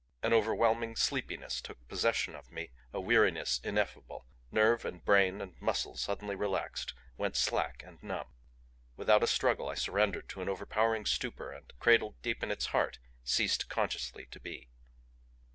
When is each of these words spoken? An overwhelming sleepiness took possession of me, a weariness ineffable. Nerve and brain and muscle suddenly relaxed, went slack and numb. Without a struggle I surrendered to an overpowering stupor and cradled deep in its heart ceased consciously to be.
An 0.23 0.33
overwhelming 0.33 0.95
sleepiness 0.95 1.61
took 1.61 1.87
possession 1.87 2.33
of 2.35 2.51
me, 2.51 2.71
a 2.91 2.99
weariness 2.99 3.61
ineffable. 3.63 4.25
Nerve 4.49 4.83
and 4.83 5.05
brain 5.05 5.39
and 5.41 5.53
muscle 5.61 5.95
suddenly 5.95 6.33
relaxed, 6.33 6.95
went 7.17 7.35
slack 7.35 7.83
and 7.85 8.01
numb. 8.01 8.33
Without 8.97 9.21
a 9.21 9.27
struggle 9.27 9.69
I 9.69 9.75
surrendered 9.75 10.27
to 10.29 10.41
an 10.41 10.49
overpowering 10.49 11.05
stupor 11.05 11.51
and 11.51 11.71
cradled 11.79 12.19
deep 12.23 12.41
in 12.41 12.49
its 12.49 12.65
heart 12.73 12.97
ceased 13.23 13.69
consciously 13.69 14.25
to 14.31 14.39
be. 14.39 14.69